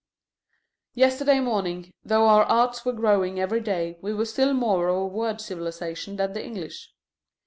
Yesterday 0.95 1.39
morning, 1.41 1.93
though 2.03 2.25
our 2.27 2.41
arts 2.45 2.83
were 2.83 2.91
growing 2.91 3.39
every 3.39 3.61
day, 3.61 3.99
we 4.01 4.15
were 4.15 4.25
still 4.25 4.51
more 4.55 4.87
of 4.87 4.95
a 4.97 5.05
word 5.05 5.39
civilization 5.39 6.15
than 6.15 6.33
the 6.33 6.43
English. 6.43 6.91